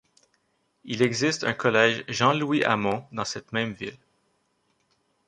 Il 0.83 1.03
existe 1.03 1.43
un 1.43 1.53
collège 1.53 2.03
Jean 2.07 2.33
Louis 2.33 2.63
Hamon 2.63 3.03
dans 3.11 3.23
cette 3.23 3.51
même 3.51 3.73
ville. 3.73 3.99